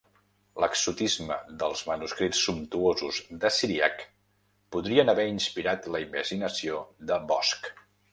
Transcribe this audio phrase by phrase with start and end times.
[0.61, 4.01] L'exotisme dels manuscrits sumptuosos de Cyriac
[4.77, 6.81] podrien haver inspirat la imaginació
[7.13, 7.71] de Bosch.